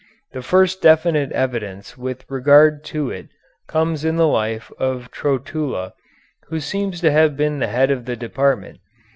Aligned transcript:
The 0.31 0.41
first 0.41 0.81
definite 0.81 1.31
evidence 1.31 1.95
with 1.95 2.25
regard 2.27 2.83
to 2.85 3.11
it 3.11 3.27
comes 3.67 4.03
in 4.03 4.15
the 4.15 4.25
life 4.27 4.71
of 4.79 5.11
Trotula, 5.11 5.93
who 6.47 6.59
seems 6.59 7.01
to 7.01 7.11
have 7.11 7.37
been 7.37 7.59
the 7.59 7.67
head 7.67 7.91
of 7.91 8.05
the 8.05 8.15
department. 8.15 8.79